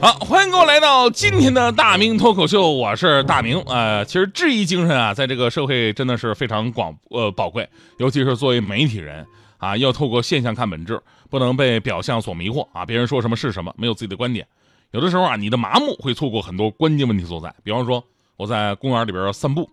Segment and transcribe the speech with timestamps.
[0.00, 3.58] 好，欢迎各位来到今天的大明脱口秀，我是大明。
[3.62, 7.68] 呃，其实质疑精神啊，在这个社会真的是非常广呃宝贵，
[7.98, 9.26] 尤其是作为媒体人。
[9.58, 11.00] 啊，要透过现象看本质，
[11.30, 12.84] 不能被表象所迷惑啊！
[12.84, 14.46] 别人说什么是什么，没有自己的观点。
[14.90, 17.52] 有的时候啊，你的麻木会错过很多关键问题所在。
[17.64, 18.04] 比方说，
[18.36, 19.70] 我在公园里边散步，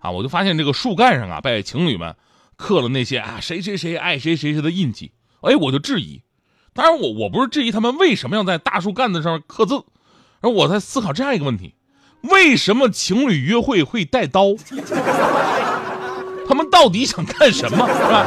[0.00, 2.16] 啊，我就发现这个树干上啊，被情侣们
[2.56, 5.12] 刻了那些啊谁谁谁爱谁谁谁的印记。
[5.42, 6.20] 哎，我就质疑，
[6.74, 9.84] 当然我我不是质疑他们为什么要在大树干子上刻字，
[10.40, 11.74] 而我在思考这样一个问题：
[12.22, 14.54] 为什么情侣约会会带刀？
[16.46, 17.86] 他们到底想干什么？
[17.86, 18.26] 是吧？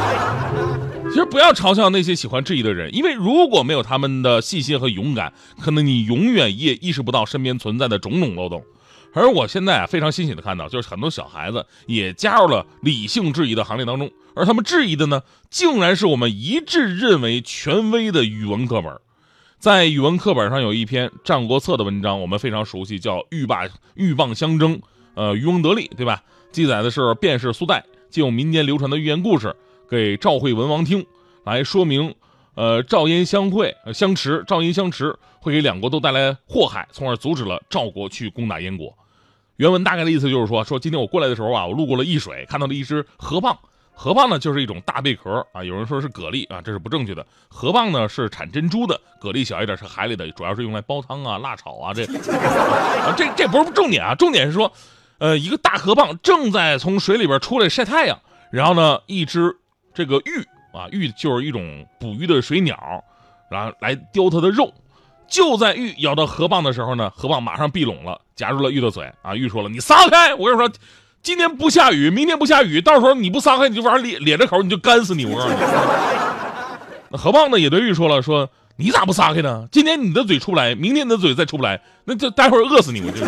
[1.09, 8.63] 其实不要嘲笑那些喜欢质疑的人，因为如果没有他们的细心和勇敢，可能你永远也意识不到身边存在的种种漏洞。
[9.13, 18.99] 而我现在啊，非常欣喜的看到，就是很多小孩子也加入了理性质疑的行列当中，而他们质疑的呢，竟然是我们一致认为权威的语文课本。
[19.59, 24.79] 在语文课本上有一篇《战国策》的文章，我们非常熟悉，叫“鹬蚌鹬蚌相争，
[25.15, 26.21] 呃，渔翁得利”，对吧？
[26.51, 29.55] 记载的是卞氏苏代，借用民间流传的寓言故事。
[29.89, 31.05] 给赵惠文王听，
[31.43, 32.13] 来说明，
[32.57, 38.97] 呃，赵燕相会、相持，赵燕相持会给两国都带来祸害，从而阻止了赵国去攻打燕国。
[39.57, 43.55] 原文大概的意思就是说，说今天我过来的时候啊，我路过了易水，看到了一只河蚌。
[43.93, 47.23] 河蚌呢，就是一种大贝壳啊，有人说是蛤蜊啊，这是不正确的。
[47.47, 51.93] 河蚌呢是产珍珠的，蛤蜊小一点，是海里的，主要是用来煲汤啊、辣炒啊。
[51.93, 52.07] 这，
[53.15, 54.73] 这这不是重点啊，重点是说，
[55.19, 59.57] 呃，一个大河蚌正在从水里边出来晒太阳，然后呢，一只。
[59.93, 60.45] 这个玉
[60.77, 63.03] 啊，玉就是一种捕鱼的水鸟，
[63.49, 64.71] 然后来叼它的肉。
[65.27, 69.35] 就在玉咬到河蚌的时候呢，河蚌马上闭拢了，夹住了玉的嘴啊。
[69.35, 70.33] 玉说了：“你撒开！
[70.33, 70.71] 我跟你说，
[71.21, 75.25] 今天不下雨，明天不下雨，到时候你不撒开，你就玩咧咧着口，你就干死你！
[75.25, 75.55] 我告诉你。
[77.11, 79.67] 那河蚌呢也对玉说了：说你咋不撒开呢？
[79.69, 83.01] 今天你的嘴出不来，明天你的嘴再出不来，那就待会儿饿死你！
[83.01, 83.25] 我就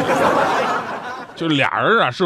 [1.36, 2.24] 就俩人啊是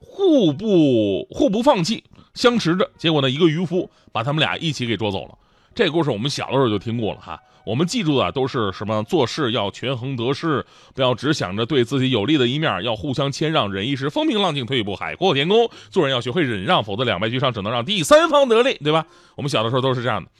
[0.00, 2.02] 互不互不放弃。”
[2.34, 5.38] 相持着，结果呢，一个渔夫把他们俩一起给捉走了。
[5.74, 7.40] 这故事我们小的时候就听过了哈。
[7.64, 9.02] 我们记住的都是什么？
[9.04, 10.64] 做事要权衡得失，
[10.94, 15.70] 不要只想着对自己有利的一面，要互相谦让，忍一时风平浪静，退一步海阔天空。
[15.88, 19.06] 做人要学会忍让，否则两败俱伤，只能让第三方得利，对吧？
[19.34, 20.30] 我们小的时候都是这样的。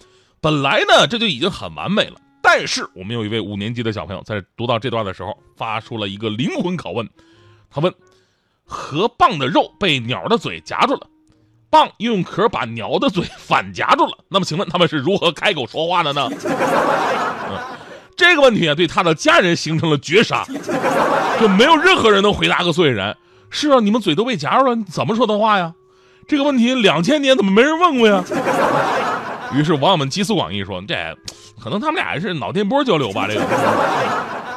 [0.40, 2.20] 本来呢，这就已经很完美了。
[2.42, 7.08] 但是我们有一位五年级的小朋友在读到这段的时候，发出了一个灵魂拷问。
[7.70, 7.92] 他问：
[8.64, 11.08] 河蚌的肉被鸟的嘴夹住了。
[11.74, 16.30] 蚌用壳把鸟的嘴 反夹住了，那么请问他们是如何开口说话的呢？
[18.16, 20.46] 这个问题啊，对他的家人形成了绝杀，
[21.40, 23.16] 就没有任何人能回答个所以然。
[23.50, 25.72] 是啊，你们嘴都被夹住了，怎么说的话呀？
[26.28, 28.22] 这个问题两千年怎么没人问过呀？
[29.52, 30.94] 于是网友们集思广益说，这
[31.60, 33.26] 可能他们俩是脑电波交流吧？
[33.28, 33.40] 这个，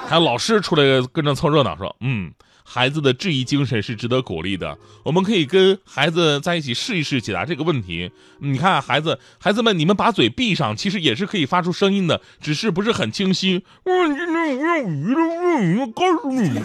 [0.08, 2.32] 还有老师出来跟着凑热闹说，嗯。
[2.70, 8.12] 孩子的质疑精神是值得鼓励的，我们可以跟孩子在一起试一试解答这个问题。
[8.40, 13.64] 你看，孩子，孩子们，你们把嘴闭上，其实也是可以发出声音的，只是不是很清晰。
[13.86, 16.60] 我今天我要鱼了，我告诉你。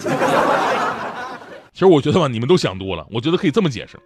[1.71, 3.07] 其实我觉得吧，你们都想多了。
[3.09, 3.97] 我觉得可以这么解释：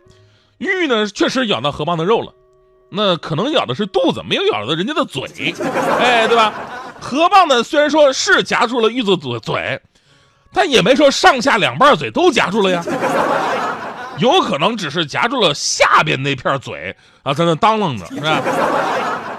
[0.59, 2.31] 玉呢，确实咬到河蚌的肉了，
[2.91, 5.23] 那可能咬的是肚子，没有咬到人家的嘴，
[5.99, 6.53] 哎，对吧？
[6.99, 9.81] 河蚌呢，虽然说是夹住了玉子嘴嘴。
[10.53, 12.83] 但也没说上下两半嘴都夹住了呀，
[14.17, 18.41] 有可能只是夹住了下边那片嘴啊，在那当啷着，是吧？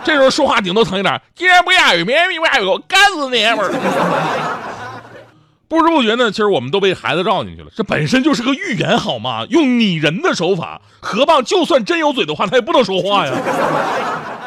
[0.04, 3.44] 这时候说话顶多疼一点，今天不下雨，明天不下雨，我干死你！
[5.66, 7.68] 不知不觉呢，其实我们都被孩子绕进去了。
[7.74, 9.44] 这本身就是个预言，好吗？
[9.48, 13.32] 用拟人的手法，河蚌就算真有嘴的话，他也不能说话呀。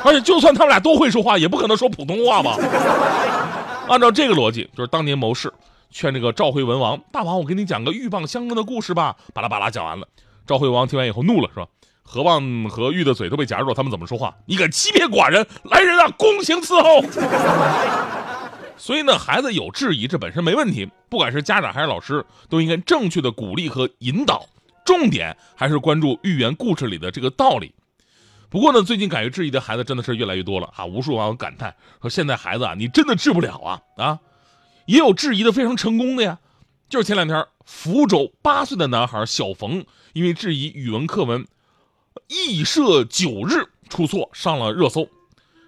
[0.03, 2.57] 而且就算他们俩都会说话，也不可能说普通话吧？
[3.87, 5.51] 按照这个逻辑，就是当年谋士。
[5.93, 9.13] 劝这个赵惠文王，大王，我给你讲个鹬蚌相争的故事吧。
[9.33, 10.07] 巴拉巴拉讲完了，
[10.47, 11.67] 赵惠王听完以后怒了，说
[12.01, 14.33] ：“河蚌和玉的嘴都被夹住了，他们怎么说话？
[14.45, 15.45] 你敢欺骗寡人！
[15.63, 17.01] 来人啊，宫刑伺候！”
[18.77, 20.89] 所以呢，孩子有质疑，这本身没问题。
[21.09, 24.45] 不管是家长还是老师，都应该正确的鼓励和引导。
[24.85, 27.73] 重点还是关注寓言故事里的这个道理。
[28.51, 30.85] 不过呢，最近敢于质疑的孩子真的是越来越多了啊！
[30.85, 34.19] 无数网友感叹说：“现在孩子啊，你真的治不了啊啊！”
[34.87, 36.39] 也有质疑的非常成功的呀，
[36.89, 41.47] 就是前两天福州八岁的男孩小冯，因为质疑语文课文
[42.27, 45.07] “羿射九日”出错上了热搜。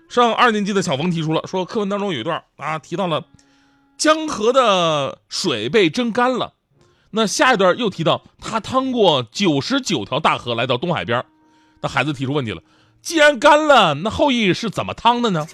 [0.10, 3.24] 上二年级的小冯提出了说，课文当中有一段啊提到了
[3.98, 6.52] 江河的水被蒸干了。
[7.12, 11.24] 那下一段又提到他趟过九十九条大河来到东海边
[11.84, 12.62] 那孩子提出问题了：
[13.02, 15.46] 既然干了，那后羿是怎么汤的呢？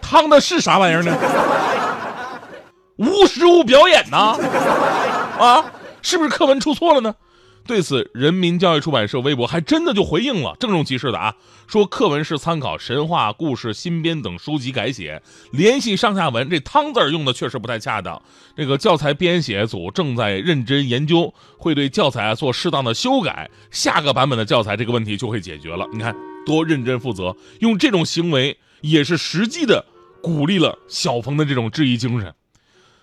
[0.00, 1.12] 汤的是啥玩意儿呢？
[2.96, 4.16] 无实物表演呢？
[5.40, 5.64] 啊，
[6.02, 7.12] 是不是课文出错了呢？
[7.66, 11.34] 对此，人民教育出版社微博还真的就回应了，郑重其事的啊，
[11.66, 18.20] 说课文是参考神话故事新编等书籍改写，联系上下文，这汤字用的确实不太恰当。
[18.54, 25.88] 这个教材编写组正在认真研究，会对教材做适当的修改，下个版本的教材这个问题就会解决了。
[25.90, 26.14] 你看
[26.44, 29.86] 多认真负责，用这种行为也是实际的
[30.22, 32.34] 鼓励了小冯的这种质疑精神。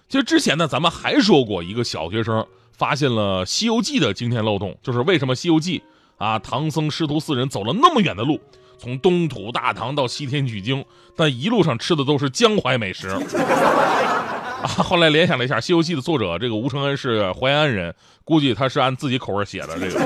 [0.08, 2.46] 其实之前呢，咱们还说过一个小学生。
[2.81, 5.78] 发现了《西游记》的惊天漏洞，就是为什么《西游记》
[6.18, 8.42] 啊，唐僧师徒四人走了那么远的路，
[8.80, 10.83] 从东土大唐到西天取经，
[11.16, 13.10] 但一路上吃的都是江淮美食。
[14.66, 17.94] 啊，后来联想了一下，《西游记》的作者这个吴承恩是淮安人，
[18.24, 19.80] 估计他是按自己口味写的。
[19.80, 20.00] 这个，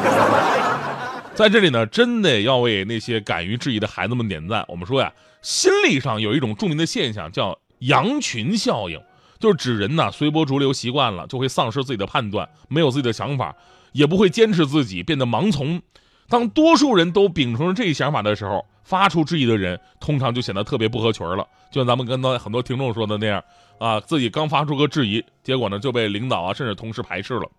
[1.33, 4.66] 在这里呢，真的要为那些敢于质疑的孩子们点赞。
[4.68, 9.00] 我们说呀，心理上有一种著名的现象叫羊群效应。
[9.40, 13.56] 就是指人呢随波逐流习惯了，就会丧失自己的判断，没有自己的想法，
[13.92, 15.82] 也不会坚持自己，变得盲从。
[16.28, 21.48] 当多数人都秉承着这一想法的时候，发出质疑的人通常就显得特别不合群了。
[21.72, 23.44] 就像咱们跟到很多听众说的那样
[23.78, 27.50] 啊，自己刚发出个质疑，结果呢就被领导啊甚至同事排斥了。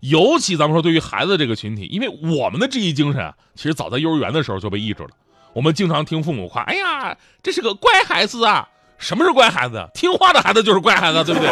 [0.00, 5.10] 尤其咱们说对于孩子这个群体，因为我们的质疑精神啊，其实早在幼儿园的时候就被抑制了。
[5.54, 9.88] 我们经常听父母夸：“哎呀，这是个乖孩子啊。”什么是乖孩子？
[9.94, 11.50] 听话的孩子就是乖孩子，对不对？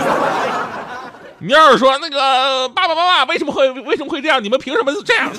[1.39, 4.43] 你要是说那个爸爸妈妈为什么会为什么会这样？
[4.43, 5.31] 你们凭什么是这样？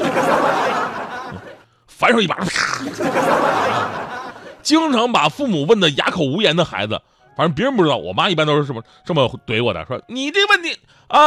[1.88, 2.48] 反手一巴掌，
[4.62, 7.02] 经常把父母问的哑口无言的孩子，
[7.36, 11.20] 反正别人不知道，我妈一般都是这么这么怼我的，说你这问题啊，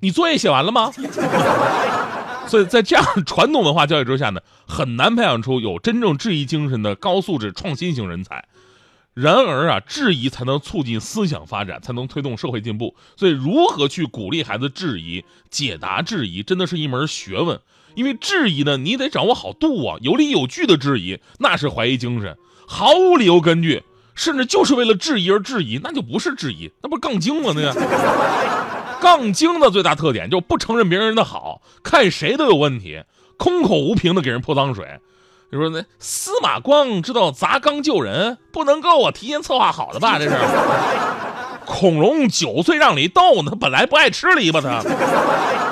[0.00, 0.92] 你作业写完了吗？
[2.46, 8.44] 所以在这样传统文化教育之下呢，很难培养出有真正质疑精神的高素质创新型人才。
[9.14, 12.96] 然而啊，质疑才能促进思想发展，才能推动社会进步。
[13.16, 17.60] 所以，如何去鼓励孩子质疑、解答质疑，真的是一门学问。
[17.94, 22.34] 因为质疑呢，你得掌握好度啊，有理有据的质疑，那是怀疑精神；
[22.66, 23.84] 毫无理由根据，
[24.16, 27.52] 甚至就是为了质疑而质疑，那就不是质疑，那不是杠精吗？
[27.54, 33.04] 那个杠精的最大特点就不承认别人的好，看谁都有问题，
[33.36, 34.98] 空口无凭的给人泼脏水。
[35.54, 40.18] 你说那司马光知道砸缸救人，不能够啊，提前策划好的吧？
[40.18, 40.36] 这是。
[41.64, 44.68] 孔融九岁让梨斗呢，本来不爱吃梨吧他。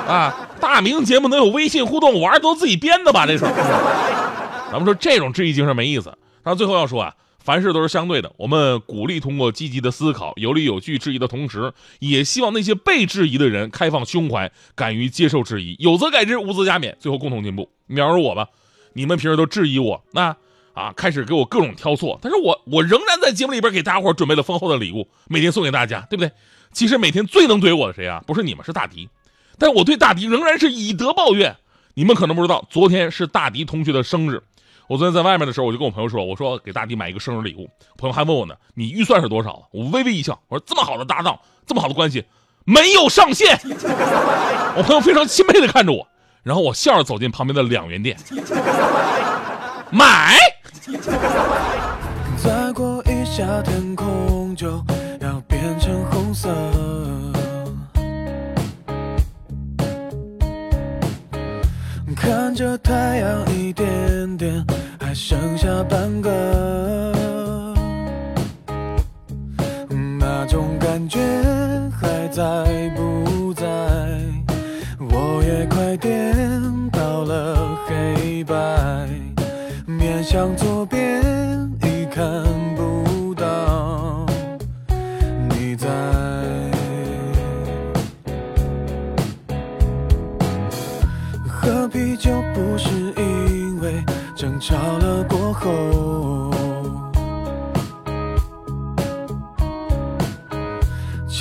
[0.09, 3.25] 啊，大明节目能有微信互动，玩都自己编的吧？
[3.25, 3.43] 这是。
[4.71, 6.17] 咱们说这种质疑精神没意思。
[6.45, 7.13] 那最后要说啊，
[7.43, 8.31] 凡事都是相对的。
[8.37, 17.69] 我们鼓励通过积极的思考，有理有据质疑的同时，也希望那些被质疑的人开放胸怀，敢于接受质疑，有则改之，无则加勉，最后共同进步。
[17.87, 18.47] 瞄着我吧。
[18.93, 20.35] 你们平时都质疑我，那
[20.73, 26.31] 啊开始给我各种挑错，但是我我仍然在节目里边给大家伙准备了丰厚的礼物，每天送给大家，对不对？
[26.71, 28.23] 其实每天最能怼我的谁啊？
[28.25, 29.09] 不是你们，是大迪。
[29.59, 31.55] 但我对大迪仍然是以德报怨。
[31.93, 34.41] 你们可能不知道，昨天是大迪同学的生日。
[34.87, 37.69] 我昨天在外面的时候，我就跟我朋友说，我说给大迪买一个生日礼物。
[37.97, 39.67] 朋友还问我呢，你预算是多少？
[39.71, 42.25] 我微微一笑，我说这么好的搭档，这么好的关系，
[42.65, 43.55] 没有上限。
[44.75, 46.07] 我朋友非常钦佩的看着我。
[46.43, 48.17] 然后我笑着走进旁边的两元店，
[49.89, 50.35] 买。
[52.37, 54.67] 再过一下天空就
[55.21, 56.49] 要变成红色，
[62.13, 64.65] 看着太阳一点点
[64.99, 67.13] 还剩下半个，
[70.19, 71.19] 那种感觉
[72.01, 73.12] 还在不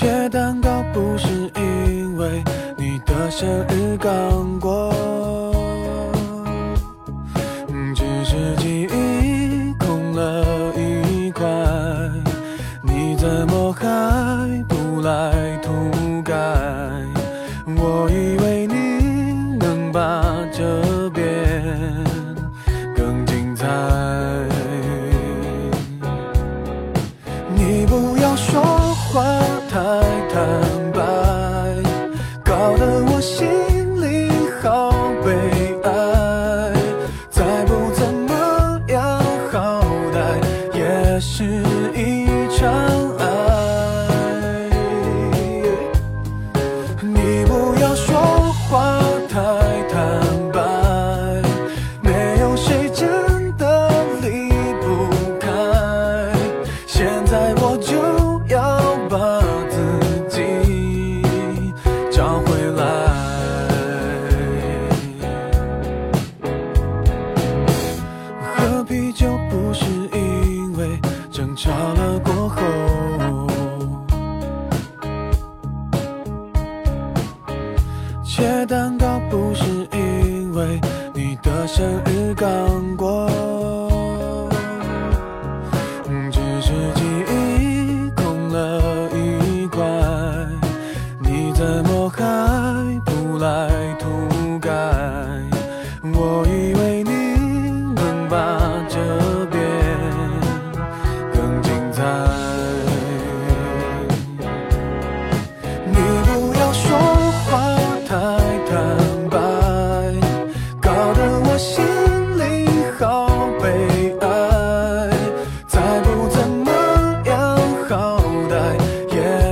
[0.03, 1.42] 切蛋糕不是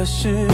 [0.01, 0.50] 这是